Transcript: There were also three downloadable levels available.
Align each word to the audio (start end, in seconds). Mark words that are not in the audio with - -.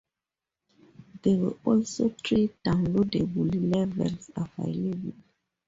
There 1.21 1.37
were 1.37 1.57
also 1.63 2.09
three 2.25 2.49
downloadable 2.65 3.71
levels 3.71 4.31
available. 4.35 5.13